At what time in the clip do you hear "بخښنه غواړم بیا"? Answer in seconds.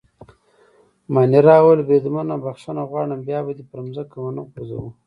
2.43-3.39